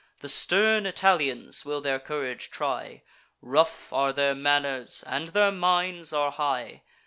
[0.21, 3.03] The stern Italians will their courage try;
[3.39, 6.81] Rough are their manners, and their minds are high.